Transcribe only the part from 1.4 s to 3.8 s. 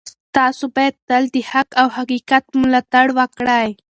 حق او حقیقت ملاتړ وکړئ.